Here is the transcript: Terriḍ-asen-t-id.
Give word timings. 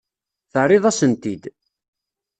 Terriḍ-asen-t-id. 0.51 1.43